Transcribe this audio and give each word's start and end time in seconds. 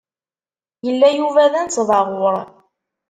Yella 0.85 1.09
Yuba 1.17 1.51
d 1.51 1.53
anesbaɣur. 1.59 2.35